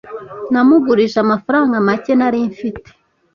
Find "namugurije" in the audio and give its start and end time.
0.51-1.17